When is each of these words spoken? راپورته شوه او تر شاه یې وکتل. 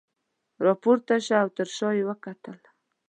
راپورته 0.65 1.13
شوه 1.25 1.39
او 1.43 1.49
تر 1.57 1.67
شاه 1.77 1.93
یې 1.97 2.03
وکتل. 2.09 2.57